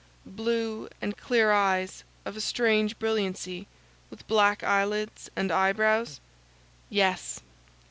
[0.25, 3.67] "Blue and clear eyes, of a strange brilliancy,
[4.09, 6.19] with black eyelids and eyebrows?"
[6.89, 7.39] "Yes."